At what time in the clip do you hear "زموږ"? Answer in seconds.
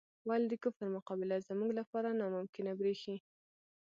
1.47-1.69